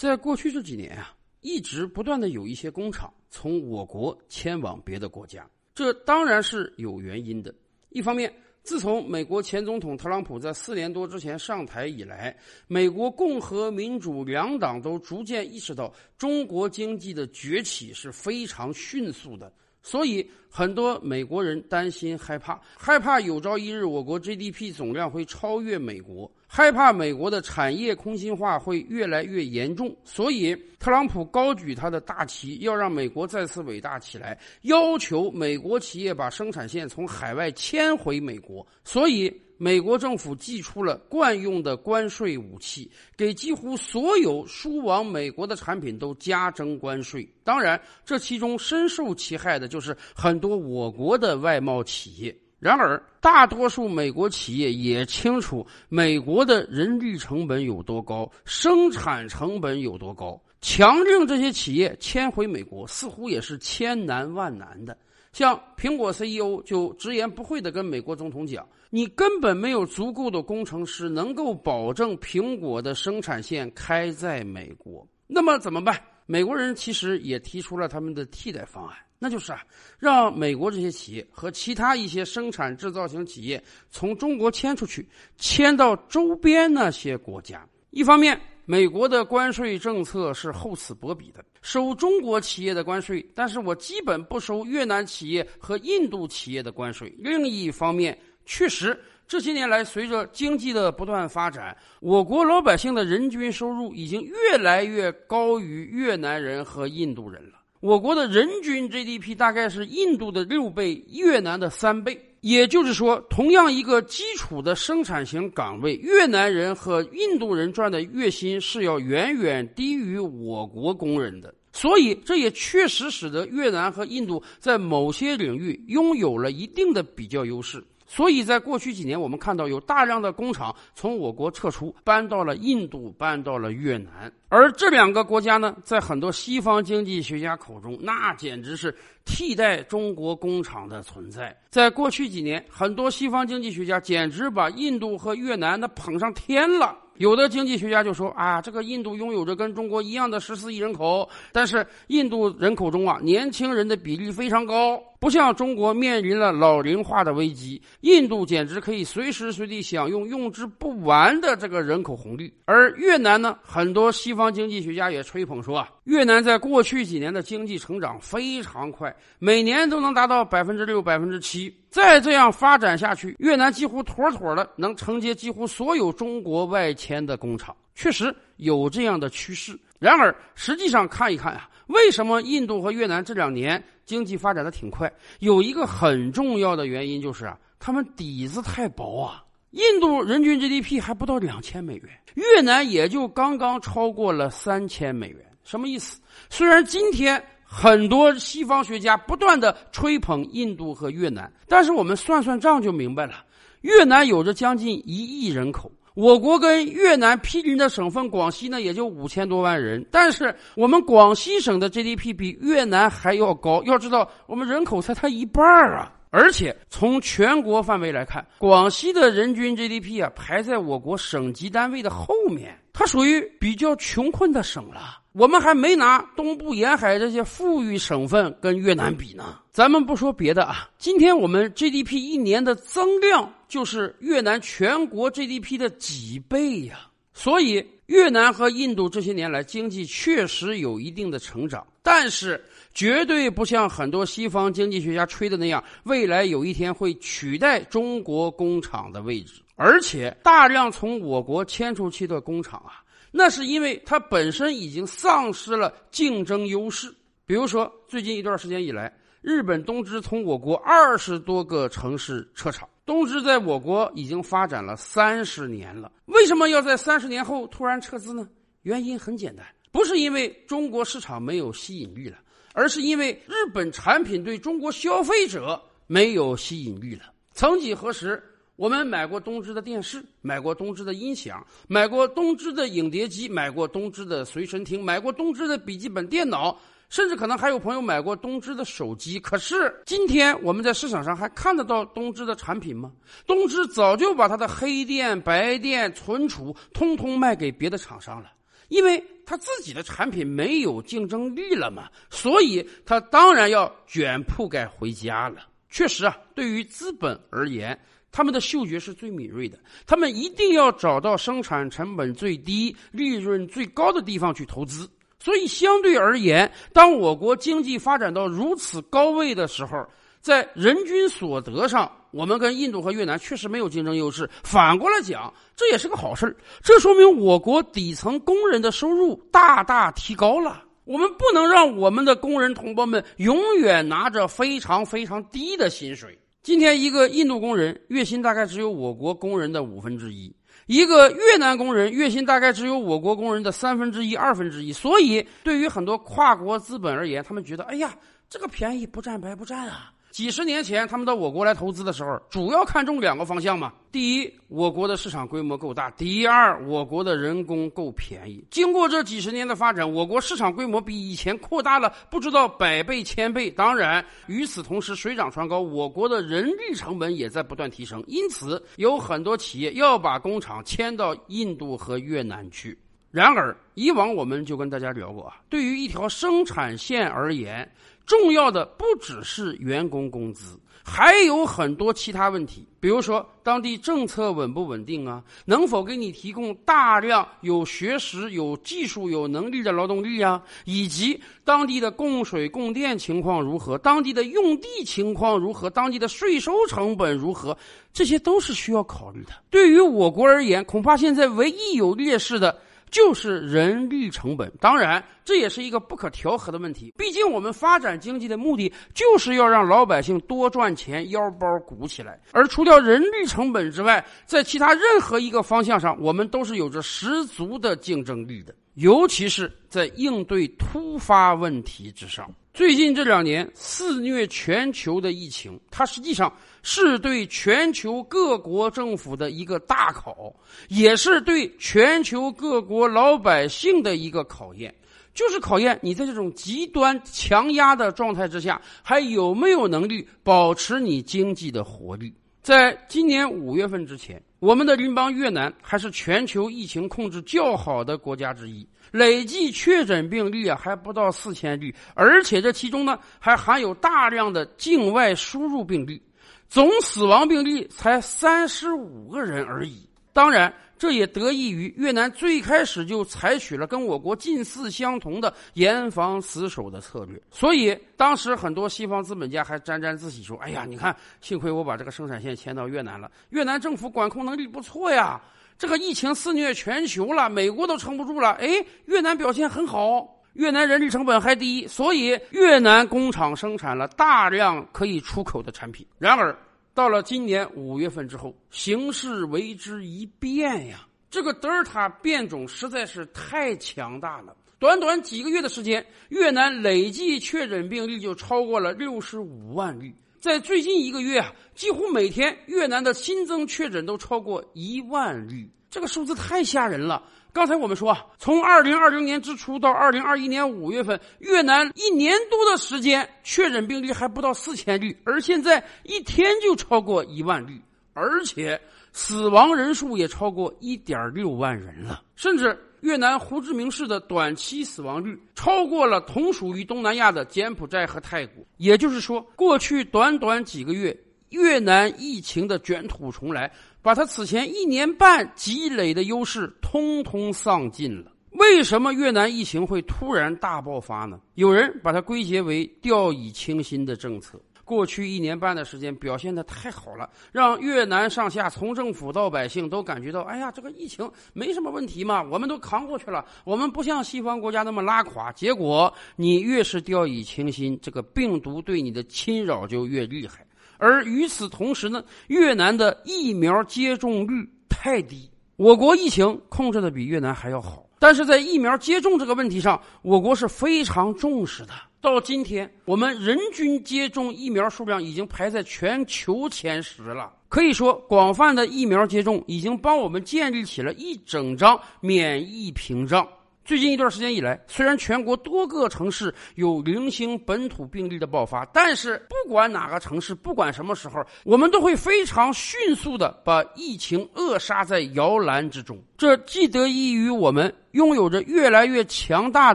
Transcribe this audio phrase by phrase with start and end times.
[0.00, 7.54] 在过去这几年啊，一直不断的有一些工厂从我国迁往别的国家，这当然是有原因的。
[7.90, 12.34] 一方面，自从美国前总统特朗普在四年多之前上台以来，
[12.66, 19.52] 美国共和民主两党都逐渐意识到中国经济的崛起是非常迅速的。
[19.82, 29.96] 所以，很多美国人担心、害怕，害怕有朝一日我国 GDP 总量会超越美国，害怕美国的产业空心化会越来越严重。
[30.04, 38.66] 所以，特朗普高举他的大旗，要让美国再次伟大起来，要求美国企业把生产线从海外迁回美国。
[38.84, 39.32] 所以。
[39.62, 47.28] 美国政府祭出了惯用的关税武器，给几乎所有输往美国的产品都加征关税。
[47.44, 52.34] 当然，这其中深受其害的就是很多我国的外贸企业。
[52.58, 64.96] 然而，大多数美国企业也清楚美国的人力成本有多高，生产成本有多高，强令这些企业迁回美国，似乎也是千难万难的。
[65.34, 75.98] 像苹果 CEO 就直言不讳地跟美国总统讲：“你根本没有足够的工程师能够保证苹果的生产线开在美国。”那么怎么办？
[76.26, 79.62] 美国人其实也提出了他们的替代方案，那就是啊，
[79.98, 87.66] 让美国这些企业和其他一些生产制造型企业从中国迁出去，迁到周边那些国家。
[87.90, 97.12] 一方面，美国的关税政策是厚此薄彼的，收中国企业的关税，但是我基本不收越南企业和印度企业的关税。
[97.18, 98.16] 另一方面，
[98.50, 98.98] 确实
[99.28, 107.60] 这些年来，随着经济的不断发展，我国老百姓的人均收入已经越来越高于越南人和印度人了。
[107.78, 112.20] 我国的人均 GDP 大概是印度的六倍，越南的三倍。
[112.40, 121.54] 也就是说，同样一个基础的生产型岗位，越南人和印度人赚的月薪是要远远低于我国工人的。
[121.72, 127.80] 所以，这也确实使得越南和印度在某些领域拥有了一定的比较优势。
[128.12, 134.30] 所以在过去几年，我们看到有大量的工厂从我国撤出，搬到了印度，搬到了越南。
[134.48, 138.92] 而这两个国家呢，在很多西方经济学家口中，那简直是
[139.24, 141.56] 替代中国工厂的存在。
[141.68, 146.98] 在过去几年，很多西方经济学家简直把印度和越南那捧上天了。
[147.18, 155.00] 有的经济学家就说啊，这个印度拥有着跟中国一样的十四亿人口，但是印度人口中啊，年轻人的比例非常高。
[155.20, 162.50] 不像中国面临了老龄化的危机，印度简直可以随时随地享用用之不完的这个人口红利。
[162.64, 171.70] 而越南呢，很多西方经济学家也吹捧说啊，越南在过去几年的经济成长非常快，每年都能达到百分之六、百分之七。
[171.90, 177.76] 再这样发展下去，越南几乎妥妥的能承接几乎所有中国外迁的工厂。
[177.94, 179.78] 确实有这样的趋势。
[180.00, 183.80] 然而，实际上看一看啊，为什么印度和越南这两年？
[184.06, 189.44] 经济发展的挺快，有一个很重要的原因就是啊，他们底子太薄啊。
[189.70, 195.38] 印度人均 GDP 还不到两千美元，越南也就刚刚超过了三千美元。
[195.62, 196.20] 什么意思？
[196.48, 203.44] 虽然今天很多西方学家不断的吹捧印度和越南，但是我们算算账就明白了，
[203.82, 205.92] 越南有着将近一亿人口。
[206.14, 213.82] 我国跟越南毗邻的省份广西呢，也就五千多万人，但是我们广西省的 GDP 比越南还要高。
[213.84, 216.12] 要知道，我们人口才才一半啊！
[216.30, 225.19] 而且从全国范围来看，广西的人均 GDP 啊，排在我国省级单位的后面，它属于比较穷困的省了。
[225.32, 229.60] 我们还没拿东部沿海这些富裕省份跟越南比呢。
[229.70, 237.06] 咱们不说别的啊，今天我们 GDP 一年的增量就是越南全国 GDP 的几倍呀。
[237.32, 249.62] 所以，越南和印度这些年来经济确实有一定的成长，但是绝对不像很多西方经济学家吹的那样，未来有一天会取代中国工厂的位置。
[249.82, 253.02] 而且，大量从我国迁出去的工厂啊。
[253.30, 257.10] 那是因为它本身已经丧失了竞争优势。
[257.46, 259.10] 比如说，最近一段时间以来，
[259.40, 262.86] 日本东芝从我国二十多个城市撤厂。
[263.06, 268.46] 东芝在我国已经发展了三十年了，为什么要在三十年后突然撤资呢？
[268.82, 272.36] 原因很简单，不是因为中国市场没有吸引力了，
[272.74, 277.32] 而是因为日本产品对中国消费者没有吸引力了。
[277.54, 278.42] 曾几何时。
[278.80, 286.80] 我们买过东芝的电视，买过东芝的音响，买过东芝的影碟机，买过东芝的随身听，买过东芝的笔记本电脑，
[287.10, 289.38] 甚至可能还有朋友买过东芝的手机。
[289.38, 293.12] 可是今天我们在市场上还看得到东芝的产品吗？
[293.46, 298.50] 东芝早就把它的黑电、白电、存储通通卖给别的厂商了。
[298.88, 305.66] 因为他自己的产品没有竞争力了嘛，所以他当然要卷铺盖回家了。
[305.90, 307.98] 确实啊，对于资本而言，
[308.32, 315.08] 他们的嗅觉是最敏锐的，他们一定要找到生产成本最低、利润最高的地方去投资。
[315.42, 320.06] 所以，相对而言，当我国经济发展到如此高位的时候，
[320.40, 324.48] 在人均所得上，我们跟印度和越南确实没有竞争优势。
[324.62, 330.84] 反过来讲，这也是个好事这说明我国底层工人的收入大大提高了。
[331.04, 336.38] 我们不能让我们的工人同胞们永远拿着非常非常低的薪水。
[336.62, 340.54] 今天，一个印度工人月薪大概只有我国工人的五分之一。
[340.86, 348.14] 一个越南工人月薪大概只有我国工人的三分之一、二分之一，所以对于很多跨国资本而言，他们觉得，哎呀，
[348.50, 350.12] 这个便宜不占白不占啊。
[350.30, 353.92] 几十年前，他们到我国来投资的时候，主要看重两个方向嘛。
[354.12, 358.64] 第一，我国的市场规模够大；第二，我国的人工够便宜。
[358.70, 363.70] 经过这几十年的发展，我国市场规模比以前扩大了不知道百倍、千倍。
[363.70, 368.22] 当然，与此同时，水涨船高，我国的人力成本也在不断提升。
[368.28, 372.96] 因此，有很多企业要把工厂迁到印度和越南去。
[373.32, 377.88] 然而，以往我们就跟大家聊过啊，对于一条生产线而言，
[378.30, 382.86] 重要的不只是员工工资，还有很多其他问题。
[383.00, 385.42] 比如说，当地政策稳不稳定啊？
[385.64, 390.62] 能否给你提供大量有学识、有技术、有能力的劳动力啊？
[390.84, 393.98] 以及当地的供水供电情况如何？
[393.98, 395.90] 当地的用地情况如何？
[395.90, 397.76] 当地的税收成本如何？
[398.12, 399.50] 这些都是需要考虑的。
[399.70, 402.78] 对于我国而言，恐怕现在唯一有劣势的。
[403.10, 407.12] 就是人力成本，当然这也是一个不可调和的问题。
[407.16, 412.40] 毕竟我们发展经济的目的就是要让老百姓多赚钱，腰包鼓起来。
[412.52, 422.48] 而除掉人力成本之外，在其他任何一个方向上，我们都是有着十足的竞争力的，尤其是在应对突发问题之上。
[422.80, 426.50] 最近这两年肆虐全球的疫情，它实际上
[426.82, 430.50] 是对全球各国政府的一个大考，
[430.88, 434.94] 也是对全球各国老百姓的一个考验，
[435.34, 442.32] 就是考验你在这种极端强压的状态之下，还有没有能力保持你经济的活力。
[442.62, 448.88] 在今年五月份之前，我们的邻邦越南还是全球疫情控制较好的国家之一。
[449.10, 456.22] 累计确诊病例啊还不到四千例，而且这其中呢还含有大量的境外输入病例，
[456.68, 460.08] 总死亡病例才三十五个人而已。
[460.32, 475.40] 当然，这也得益于越南最开始就采取了跟我国近似相同的严防死守的策略，所以当时很多西方资本家还沾沾自喜说：“哎呀，你看，幸亏我把这个生产线迁到越南了，越南政府管控能力不错呀。”
[475.80, 478.50] 这个疫情肆虐全球了，美国都撑不住了。
[478.60, 486.06] 哎，越南表现很好，越南人力成本还低，所以越南工厂生产了大量可以出口的产品。
[486.18, 486.54] 然而，
[486.92, 491.06] 到了今年五月份之后，形势为之一变呀！
[491.30, 500.14] 这个德尔塔变种实在是太强大了，短短几个月的时间，越南累计确诊病例就超过了六十五万例。
[500.40, 507.22] 在最近一个月啊，几乎每天越南的新增确诊都超过一万例，这个数字太吓人了。
[507.52, 517.78] 刚才我们说啊，从二零二零年之初到二零二一年五月份，越南一年多的时间确诊病例还不到四千例，而现在一天就超过一万例，
[518.14, 518.80] 而且
[519.12, 522.78] 死亡人数也超过一点六万人了，甚至。
[523.02, 531.16] 越南胡志明市的短期死亡率超过了同属于东南亚的柬埔寨和泰国，也就是说，过去短短几个月，
[531.50, 538.32] 越南疫情的卷土重来，把他此前一年半积累的优势通通丧尽了。
[538.52, 541.40] 为什么越南疫情会突然大爆发呢？
[541.54, 544.60] 有人把它归结为掉以轻心的政策。
[544.90, 555.52] 过去一年半的时间表现的太好了，让越南上下从政府到百姓都感觉到，哎呀，这个疫情没什么问题嘛，我们都扛过去了，我们不像西方国家那么拉垮。
[555.52, 560.66] 结果你越是掉以轻心，这个病毒对你的侵扰就越厉害。
[560.98, 571.92] 而与此同时呢，越南的疫苗接种率太低，我国疫情控制的比越南还要好，但是在疫苗接种这个问题上，我国是非常重视的。
[572.22, 577.50] 到今天，我们人均接种疫苗数量已经排在全球前十了。
[577.70, 583.48] 可以说，广泛的疫苗接种已经帮我们建立起了一整张免疫屏障。
[583.86, 596.22] 最近一段时间以来，虽然全国多个城市有零星本土病例的爆发，但是不管哪个城市，不管什么时候，我们都会非常迅速的把疫情扼杀在摇篮之中。
[596.36, 599.94] 这既得益于我们拥有着越来越强大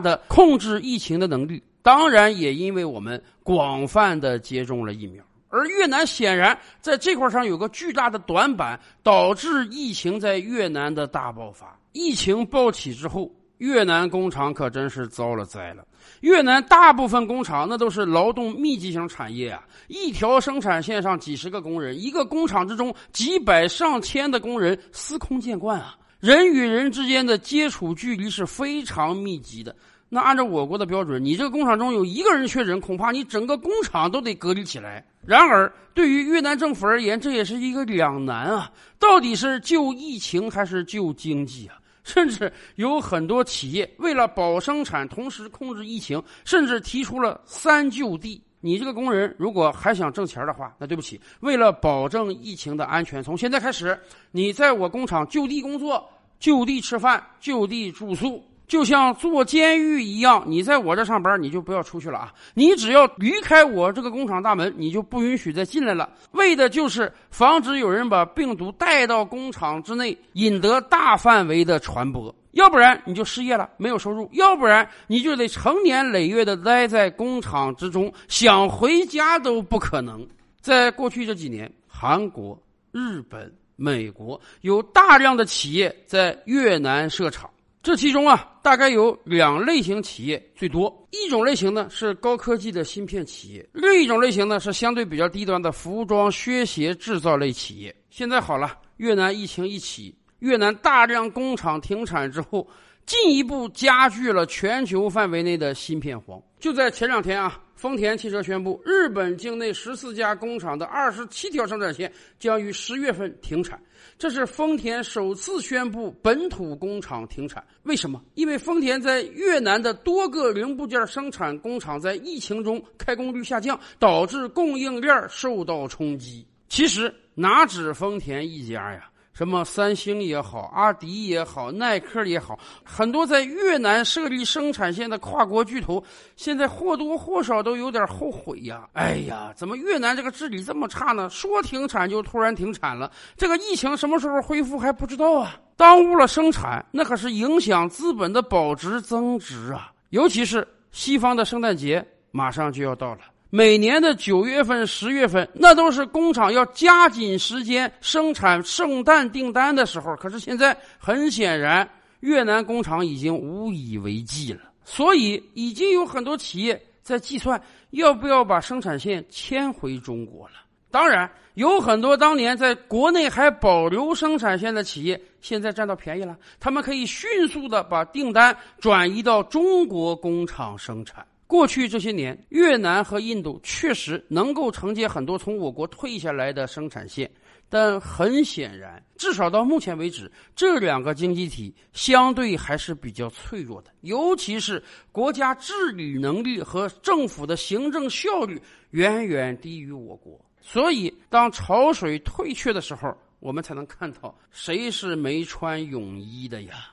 [0.00, 5.22] 的控制疫情的能力，当然也因为我们广泛的接种了疫苗。
[5.50, 11.78] 而越南显然在这块上有个巨大的短板，导致疫情在越南的大爆发。
[11.92, 13.30] 疫情暴起之后。
[13.58, 15.82] 越南工厂可真是遭了灾了。
[16.20, 25.96] 越南大部分工厂那都是劳动密集型产业啊，一条生产线上几十个工人，一个工厂之中几百上千的工人，司空见惯啊。
[26.20, 29.74] 人与人之间的接触距离是非常密集的。
[30.08, 35.04] 那按照我国的标准，你这个工厂中有一个人确诊，恐怕你整个工厂都得隔离起来。
[35.24, 38.70] 然而，对于越南政府而言，这也是一个两难啊，
[39.00, 41.76] 到底是救疫情还是救经济啊？
[42.04, 48.40] 甚至有很多企业为了保生产，同时控制疫情，甚至提出了三就地。
[48.60, 53.98] 你这个工人如果还想挣钱的话，那对不起，为了保证疫情的安全，从现在开始，
[54.30, 56.08] 你在我工厂就地工作、
[56.38, 58.40] 就地吃饭、就地住宿。
[58.66, 62.34] 就像坐监狱一样，你在我这上班，你就不要出去了啊！
[62.54, 66.10] 你只要离开我这个工厂大门，你就不允许再进来了。
[66.32, 72.34] 为的就是防止有人把病毒带到工厂之内，引得大范围的传播。
[72.52, 80.26] 要不然你就失业了，没有收入；要不然你就得成年累月的待在工厂之中，想回家都不可能。
[80.60, 87.48] 在过去这几年，韩国、日本、美国有大量的企业在越南设厂。
[87.86, 90.92] 这其中啊，大概有两类型企业最多。
[91.12, 97.94] 一种类型呢是高科技的芯片企业，另一种类型呢是相对比较低端的服装、靴鞋制造类企业。
[98.10, 102.66] 现在好了，越南疫情一起，越南大量工厂停产之后，
[103.06, 106.42] 进一步加剧了全球范围内的芯片荒。
[106.58, 113.80] 就在前两天啊，丰田汽车宣布，日本境内十四家工厂的二十七条生产线将于十月份停产。
[114.18, 118.20] 这是丰田首次宣布本土工厂停产，为什么？
[118.34, 126.44] 因为丰田在越南的多个零部件生产工厂在疫情中开工率下降，导致供应链受到冲击。
[126.68, 129.08] 其实哪止丰田一家呀？
[129.36, 136.02] 什么三星也好，阿迪也好，耐克也好，很多在越南设立生产线的跨国巨头，
[136.36, 138.88] 现在或多或少都有点后悔呀。
[138.94, 141.28] 哎呀，怎么越南这个治理这么差呢？
[141.28, 145.54] 说停产就突然停产了，这个疫情什么时候恢复还不知道啊！
[145.76, 149.92] 耽误了生产，那可是影响资本的保值增值啊！
[150.08, 153.18] 尤其是西方的圣诞节马上就要到了。
[153.50, 160.14] 每年的九月份、十月份，那都是工厂要加紧时间生产圣诞订单的时候。
[160.16, 161.88] 可是现在很显然，
[162.20, 167.60] 越南工厂已经无以为继了，所以已经有很多企业在计算
[167.90, 170.54] 要不要把生产线迁回中国了。
[170.90, 181.24] 当然，有很多当年在国内还保留生产线的企业，现在占到便宜了，他们可以迅速的把订单转移到中国工厂生产。
[181.46, 187.30] 过去这些年，越南和印度确实能够承接很多从我国退下来的生产线，
[187.68, 198.60] 但很显然，至少到目前为止，这两个经济体相对还是比较脆弱的，尤其是国家治理能力和政府的行政效率
[198.90, 200.40] 远远低于我国。
[200.60, 206.90] 所以，当潮水退却的时候，我们才能看到谁是没穿泳衣的呀。